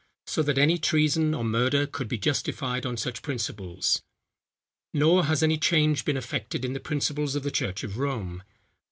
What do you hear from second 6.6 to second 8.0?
in the principles of the church of